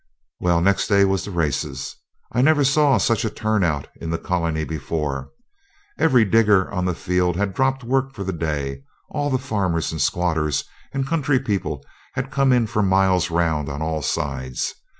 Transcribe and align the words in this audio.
Well, 0.39 0.61
next 0.61 0.87
day 0.87 1.05
was 1.05 1.25
the 1.25 1.29
races. 1.29 1.95
I 2.31 2.41
never 2.41 2.63
saw 2.63 2.97
such 2.97 3.23
a 3.23 3.29
turn 3.29 3.63
out 3.63 3.87
in 3.97 4.09
the 4.09 4.17
colony 4.17 4.63
before. 4.63 5.29
Every 5.99 6.25
digger 6.25 6.71
on 6.71 6.85
the 6.85 6.95
field 6.95 7.35
had 7.35 7.53
dropped 7.53 7.83
work 7.83 8.11
for 8.15 8.23
the 8.23 8.33
day; 8.33 8.81
all 9.11 9.29
the 9.29 9.37
farmers, 9.37 9.91
and 9.91 10.01
squatters, 10.01 10.63
and 10.91 11.05
country 11.05 11.39
people 11.39 11.85
had 12.15 12.31
come 12.31 12.51
in 12.51 12.65
for 12.65 12.81
miles 12.81 13.29
round 13.29 13.69
on 13.69 13.83
all 13.83 14.01
sides. 14.01 14.73